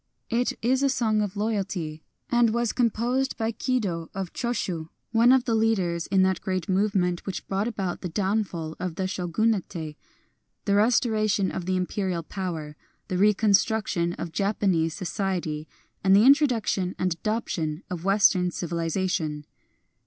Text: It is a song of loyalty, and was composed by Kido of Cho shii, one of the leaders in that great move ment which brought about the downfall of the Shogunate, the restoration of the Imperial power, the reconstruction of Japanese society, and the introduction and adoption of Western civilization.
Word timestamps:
It 0.31 0.53
is 0.63 0.81
a 0.81 0.89
song 0.89 1.21
of 1.21 1.37
loyalty, 1.37 2.01
and 2.31 2.49
was 2.55 2.73
composed 2.73 3.37
by 3.37 3.51
Kido 3.51 4.09
of 4.15 4.33
Cho 4.33 4.49
shii, 4.49 4.89
one 5.11 5.31
of 5.31 5.45
the 5.45 5.53
leaders 5.53 6.07
in 6.07 6.23
that 6.23 6.41
great 6.41 6.67
move 6.67 6.95
ment 6.95 7.23
which 7.23 7.47
brought 7.47 7.67
about 7.67 8.01
the 8.01 8.09
downfall 8.09 8.75
of 8.79 8.95
the 8.95 9.05
Shogunate, 9.05 9.69
the 10.65 10.73
restoration 10.73 11.51
of 11.51 11.67
the 11.67 11.75
Imperial 11.77 12.23
power, 12.23 12.75
the 13.09 13.17
reconstruction 13.19 14.13
of 14.13 14.31
Japanese 14.31 14.95
society, 14.95 15.67
and 16.03 16.15
the 16.15 16.25
introduction 16.25 16.95
and 16.97 17.13
adoption 17.13 17.83
of 17.91 18.03
Western 18.03 18.49
civilization. 18.49 19.45